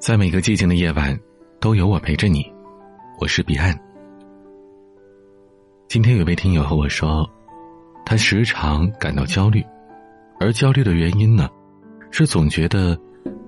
[0.00, 1.14] 在每个寂静的夜晚，
[1.60, 2.42] 都有我陪着你。
[3.18, 3.78] 我是彼岸。
[5.88, 7.28] 今天有位听友和我说，
[8.06, 9.62] 他时常感到焦虑，
[10.40, 11.50] 而焦虑的原因呢，
[12.10, 12.98] 是总觉得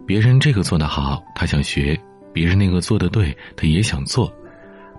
[0.06, 1.98] 别人这个做得好，他想学；
[2.34, 4.30] 别人那个做的对，他也想做；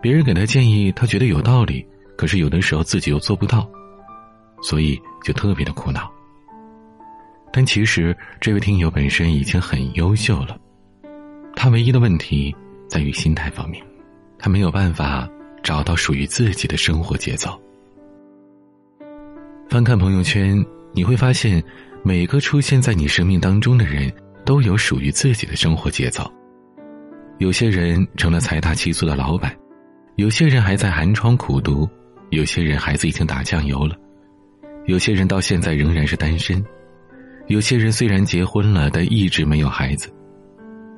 [0.01, 1.85] 别人给他建议，他觉得有道理，
[2.17, 3.69] 可是有的时候自己又做不到，
[4.63, 6.11] 所以就特别的苦恼。
[7.51, 10.57] 但其实这位听友本身已经很优秀了。
[11.55, 12.53] 他唯一的问题
[12.87, 13.83] 在于心态方面，
[14.37, 15.29] 他没有办法
[15.61, 17.59] 找到属于自己的生活节奏。
[19.69, 21.63] 翻看朋友圈，你会发现，
[22.03, 24.11] 每个出现在你生命当中的人
[24.45, 26.29] 都有属于自己的生活节奏。
[27.39, 29.55] 有些人成了财大气粗的老板，
[30.17, 31.89] 有些人还在寒窗苦读，
[32.29, 33.95] 有些人孩子已经打酱油了，
[34.85, 36.63] 有些人到现在仍然是单身，
[37.47, 40.13] 有些人虽然结婚了，但一直没有孩子。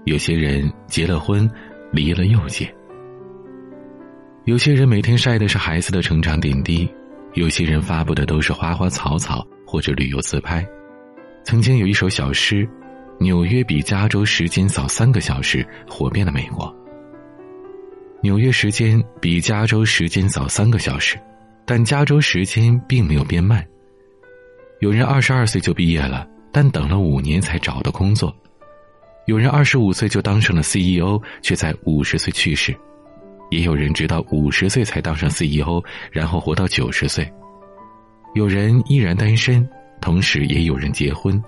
[0.05, 1.49] 有些人结了婚，
[1.91, 2.65] 离了又结；
[4.43, 6.87] 有些人每天晒的是孩子的成长点滴；
[7.33, 10.63] 有些人发布的都是花花草草或者旅游自拍。
[11.43, 12.69] 曾经有一首小诗
[13.19, 16.73] ：“纽约比加州时间早三个小时”，火遍了美国。
[18.21, 21.17] 纽约时间比加州时间早三个小时，
[21.65, 23.65] 但加州时间并没有变慢。
[24.81, 28.31] 有人二十二岁就毕业了，但等了五年才找到工作。
[29.25, 32.73] 有人二十五岁就当上了 CEO，却在五十岁去世；
[33.49, 35.81] 也有人直到五十岁才当上 CEO，
[36.11, 37.27] 然后活到九十岁。
[38.35, 39.67] 有人依然单身，
[39.99, 41.41] 同时也有人结婚。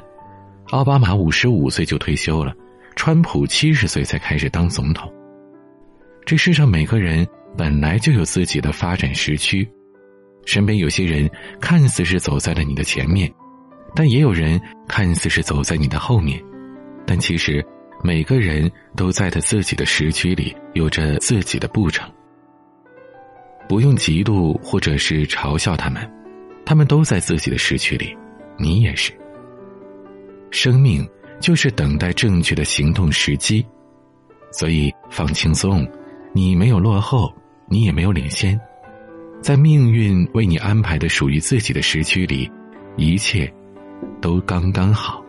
[0.69, 2.51] 奥巴马五十五岁就退休了，
[2.95, 5.13] 川普七十岁才开始当总统。
[6.25, 9.69] 这世上每个人本来就有自己的发展时区，
[10.45, 11.29] 身边有些人
[11.61, 13.31] 看似是走在了你的前面，
[13.95, 16.41] 但也有人看似是走在你的后面。
[17.07, 17.65] 但其实，
[18.03, 22.07] 每个人都在他自己的时区里有着自己的步程。
[23.67, 26.05] 不用嫉妒或者是嘲笑他们，
[26.65, 28.15] 他们都在自己的时区里，
[28.59, 29.13] 你也是。
[30.51, 31.07] 生命
[31.39, 33.65] 就是等待正确的行动时机，
[34.51, 35.87] 所以放轻松，
[36.33, 37.33] 你没有落后，
[37.67, 38.59] 你也没有领先，
[39.41, 42.49] 在命运为你安排的属于自己的时区里，
[42.95, 43.51] 一切
[44.21, 45.23] 都刚刚好。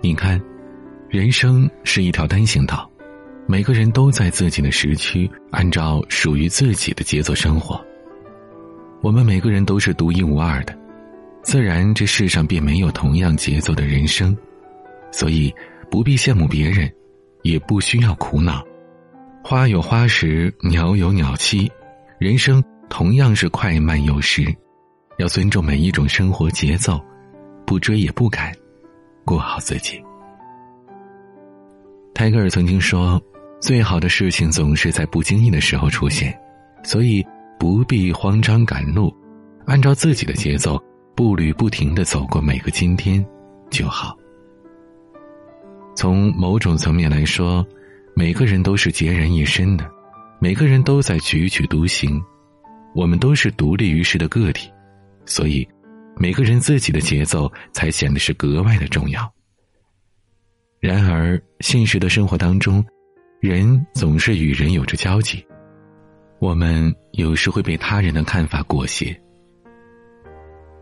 [0.00, 0.40] 你看，
[1.08, 2.88] 人生是一条单行道，
[3.46, 7.84] 每个人都在自己的时区，按照属于自己的节奏生活。
[9.00, 10.78] 我们每个人都是独一无二的，
[11.42, 14.36] 自然这世上便没有同样节奏的人生，
[15.10, 15.52] 所以
[15.90, 16.88] 不必羡慕别人，
[17.42, 18.64] 也不需要苦恼。
[19.42, 21.68] 花有花时，鸟有鸟栖，
[22.18, 24.44] 人生同样是快慢有时，
[25.18, 27.00] 要尊重每一种生活节奏，
[27.66, 28.52] 不追也不赶。
[29.28, 30.02] 过好自己。
[32.14, 33.22] 泰戈尔曾经说
[33.60, 36.34] ：“最好的事情总是在不经意的时候出现，
[36.82, 37.22] 所以
[37.58, 39.14] 不必慌张赶路，
[39.66, 40.82] 按照自己的节奏，
[41.14, 43.22] 步履不停的走过每个今天
[43.68, 44.16] 就好。”
[45.94, 47.62] 从某种层面来说，
[48.14, 49.84] 每个人都是孑然一身的，
[50.40, 52.18] 每个人都在踽踽独行，
[52.94, 54.72] 我们都是独立于世的个体，
[55.26, 55.68] 所以。
[56.18, 59.32] 每个人自己的节奏才显得是格外的重要。
[60.80, 62.84] 然而，现实的生活当中，
[63.40, 65.44] 人总是与人有着交集，
[66.40, 69.16] 我们有时会被他人的看法裹挟。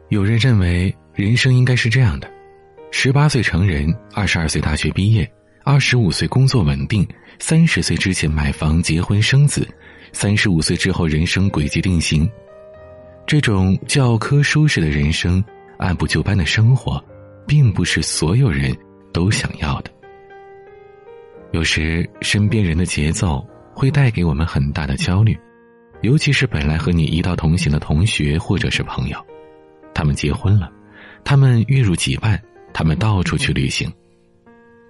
[0.08, 2.30] 有人认为人生应该是这样的：
[2.90, 5.30] 十八岁成人，二十二岁大学毕业，
[5.64, 7.06] 二十五岁工作稳定，
[7.38, 9.66] 三十岁之前买房、结婚、生子，
[10.12, 12.30] 三十五岁之后人生轨迹定型。
[13.26, 15.42] 这种教科书式的人生，
[15.78, 17.02] 按部就班的生活，
[17.44, 18.72] 并不是所有人
[19.12, 19.90] 都想要的。
[21.50, 23.44] 有时，身边人的节奏
[23.74, 25.36] 会带给我们很大的焦虑，
[26.02, 29.18] 尤其是本来和你一道同行的同学或者是朋友，
[29.92, 30.70] 他们结婚了，
[31.24, 32.40] 他们月入几万，
[32.72, 33.92] 他们到处去旅行，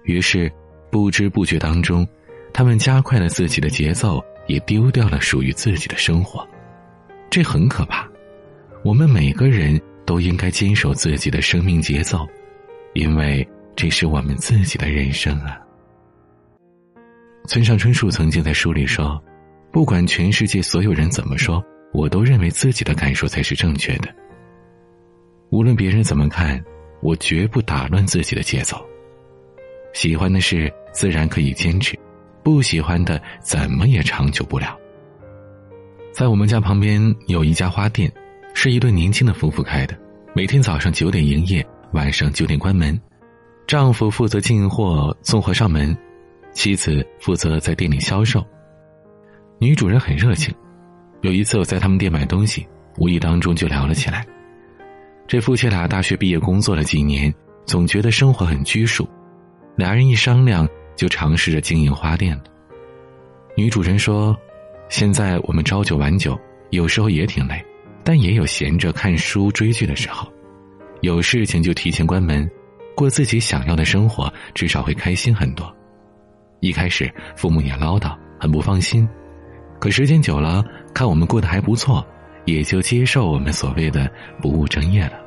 [0.03, 0.51] 于是
[0.91, 2.07] 不知不觉当中，
[2.53, 6.47] 他们加快了自己的节奏，也丢掉了属于自己的生活，
[7.31, 8.07] 这很可怕。
[8.87, 12.25] 我们每个人都应该坚守自己的生命节奏，
[12.93, 13.45] 因为
[13.75, 15.59] 这是我们自己的人生啊。
[17.49, 19.21] 村上春树曾经在书里说
[19.73, 21.61] ：“不管全世界所有人怎么说，
[21.91, 24.07] 我都认为自己的感受才是正确的。
[25.49, 26.63] 无论别人怎么看，
[27.01, 28.77] 我绝不打乱自己的节奏。
[29.91, 31.99] 喜欢的事自然可以坚持，
[32.41, 34.79] 不喜欢的怎么也长久不了。”
[36.15, 38.09] 在我们家旁边有一家花店。
[38.59, 39.95] 是一对年轻的夫妇开的，
[40.33, 41.63] 每天早上九点营业，
[41.93, 42.99] 晚上九点关门。
[43.67, 45.95] 丈夫负责进货，送货上门，
[46.53, 48.43] 妻子负责在店里销售。
[49.59, 50.51] 女主人很热情，
[51.21, 52.65] 有一次我在他们店买东西，
[52.97, 54.25] 无意当中就聊了起来。
[55.27, 57.31] 这夫妻俩大学毕业，工作了几年，
[57.67, 59.07] 总觉得生活很拘束，
[59.75, 62.43] 俩人一商量，就尝试着经营花店了。
[63.55, 64.35] 女主人说
[64.89, 66.35] ：“现在我们朝九晚九，
[66.71, 67.63] 有时候也挺累，
[68.07, 70.31] 但也有闲着看书追剧的时候，
[71.01, 72.49] 有事情就提前关门，
[72.95, 75.75] 过自己想要的生活，至少会开心很多。
[76.61, 79.05] 一开始父母也唠叨，很不放心，
[79.77, 80.63] 可时间久了，
[80.93, 82.01] 看我们过得还不错，
[82.45, 84.09] 也就接受我们所谓的
[84.41, 85.19] 不务正业了。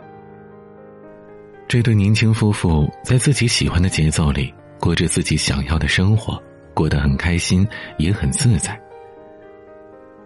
[1.69, 6.43] 这对年轻夫妇在自己喜欢的节奏里，过着自己想要的生活。”
[6.73, 7.69] 过得很开心，
[7.99, 8.81] 也很自在。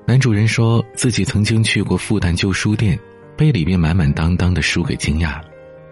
[0.07, 2.99] 男主人说自己曾经去过复旦旧书店，
[3.39, 5.45] 被里面满满当当的书给惊讶了。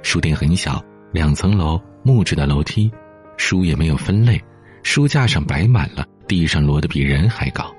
[0.03, 2.93] 书店很小，两层楼，木质的楼梯，
[3.39, 4.39] 书也没有分类，
[4.83, 7.75] 书架上摆满了，地上摞的比人还高，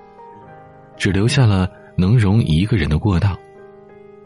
[0.97, 3.37] 只留下了能容一个人的过道。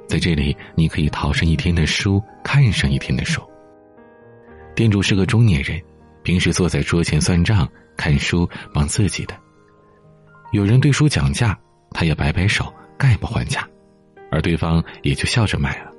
[0.07, 3.41] 在这里，你可以淘上一天的书，看上一天的书。
[4.73, 5.81] 店主是个中年人，
[6.23, 7.67] 平时坐在桌前算账。
[7.97, 9.35] 看书忙自己的，
[10.51, 11.57] 有人对书讲价，
[11.91, 13.67] 他也摆摆手，概不还价，
[14.31, 15.91] 而对方也就笑着买了。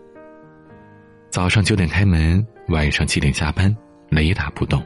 [1.30, 3.74] 早上九点开门，晚上七点下班，
[4.08, 4.82] 雷打不动。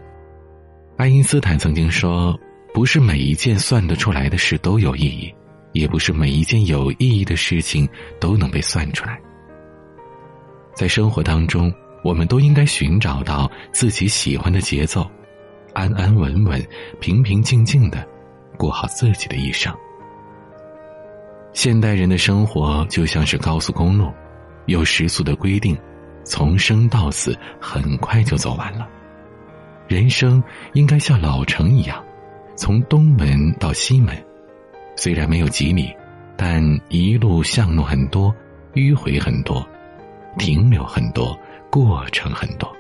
[0.97, 2.39] 爱因斯坦曾经说
[2.75, 5.35] ：“不是每一件算得出来的事都有意义，
[5.73, 7.89] 也不是每一件有意义的事情
[8.21, 9.19] 都能被算出来。”
[10.75, 11.73] 在生活当中，
[12.03, 15.09] 我们都应该寻找到自己喜欢的节奏。
[15.75, 16.63] 安安稳稳、
[17.01, 18.07] 平平静静的
[18.59, 19.75] 过好自己的一生。
[21.53, 24.13] 现代人的生活就像是高速公路，
[24.67, 25.77] 有时速的规定，
[26.25, 28.89] 从生到死很快就走完了。
[29.87, 32.03] 人生应该像老城一样，
[32.57, 34.17] 从东门到西门，
[34.97, 35.95] 虽然没有几里，
[36.37, 38.35] 但一路巷弄很多，
[38.75, 39.67] 迂回很多，
[40.39, 41.39] 停留很多，
[41.71, 42.71] 过程很多。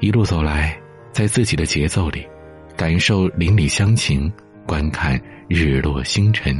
[0.00, 0.78] 一路走来。
[1.12, 2.26] 在自己的节奏里，
[2.74, 4.32] 感受邻里乡情，
[4.66, 6.56] 观看日落星辰。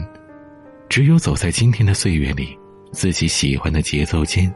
[0.93, 2.55] 只有走在今天的岁月里，
[2.93, 4.55] 自己喜欢的节奏间，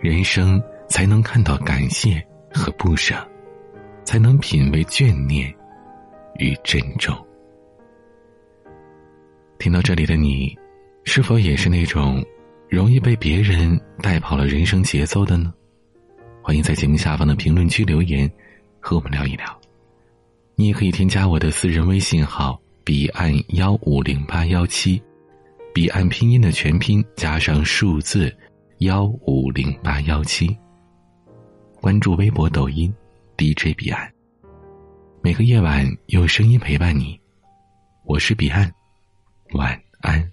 [0.00, 0.58] 人生
[0.88, 3.14] 才能看到感谢和不舍，
[4.02, 5.54] 才能品味眷念
[6.38, 7.14] 与珍重。
[9.58, 10.56] 听到这里的你，
[11.04, 12.24] 是否也是那种
[12.70, 15.52] 容易被别人带跑了人生节奏的呢？
[16.42, 18.26] 欢迎在节目下方的评论区留言。
[18.80, 19.44] 和我们聊一聊，
[20.54, 25.02] 你也可以添加我的私人微信号彼岸幺五零八幺七，
[25.76, 28.34] 彼岸拼音的全拼加上数字
[28.78, 30.48] 幺五零八幺七。
[31.82, 32.90] 关注微博、抖音
[33.36, 34.10] DJ 彼岸，
[35.20, 37.20] 每个夜晚用声音陪伴你，
[38.06, 38.72] 我是彼岸，
[39.52, 40.32] 晚安。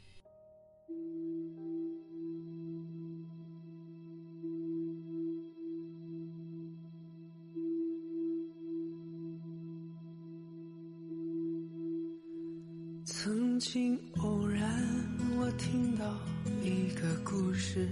[17.23, 17.87] 故事，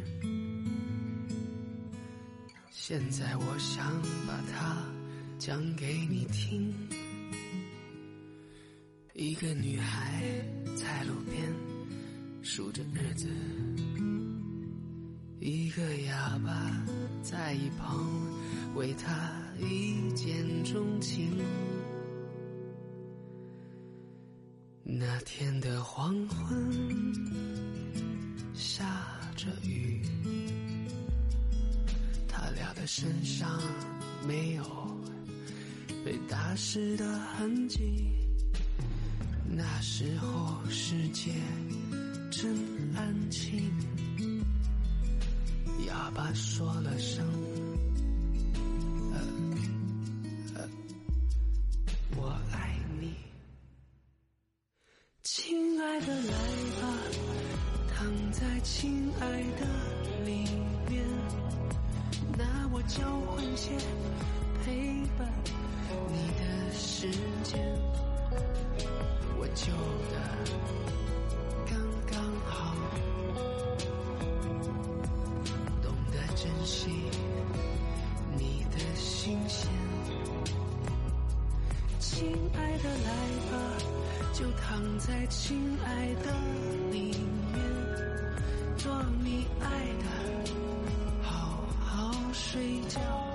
[2.70, 4.78] 现在我想把它
[5.38, 6.74] 讲给你听。
[9.14, 10.24] 一个女孩
[10.76, 11.54] 在路边
[12.42, 13.28] 数着日子，
[15.40, 16.86] 一个哑巴
[17.22, 18.10] 在一旁
[18.76, 21.38] 为她一见钟情。
[24.84, 26.72] 那天的黄昏，
[28.54, 28.86] 下
[29.36, 30.02] 着雨，
[32.28, 33.62] 他俩的身上
[34.28, 34.64] 没有
[36.06, 37.80] 被打湿的痕迹。
[39.48, 41.34] 那时候世界
[42.30, 42.56] 真
[42.96, 43.72] 安静，
[45.88, 47.51] 哑巴说了声。
[58.64, 59.26] 亲爱
[59.60, 59.66] 的
[60.24, 60.46] 里
[60.88, 61.04] 面，
[62.38, 63.72] 拿我交换些
[64.64, 65.28] 陪伴
[66.08, 67.10] 你的时
[67.44, 67.60] 间，
[69.38, 69.74] 我就
[70.12, 70.16] 的
[71.66, 71.76] 刚
[72.10, 72.76] 刚好，
[75.82, 76.90] 懂得珍惜
[78.38, 79.70] 你的新鲜。
[82.00, 83.10] 亲爱的，来
[83.52, 83.58] 吧，
[84.34, 86.32] 就躺在亲爱的
[86.92, 87.12] 里
[87.54, 87.71] 面。
[88.82, 88.92] 做
[89.24, 89.70] 你爱
[90.02, 90.52] 的，
[91.22, 93.31] 好好睡觉。